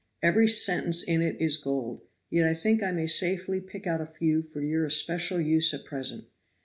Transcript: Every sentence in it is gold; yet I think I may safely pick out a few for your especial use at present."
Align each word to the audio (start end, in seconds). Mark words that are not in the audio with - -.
Every 0.23 0.47
sentence 0.47 1.03
in 1.03 1.21
it 1.21 1.39
is 1.39 1.57
gold; 1.57 2.01
yet 2.31 2.49
I 2.49 2.55
think 2.55 2.81
I 2.81 2.89
may 2.89 3.05
safely 3.05 3.59
pick 3.61 3.85
out 3.85 4.01
a 4.01 4.07
few 4.07 4.41
for 4.41 4.63
your 4.63 4.83
especial 4.83 5.39
use 5.39 5.75
at 5.75 5.85
present." 5.85 6.25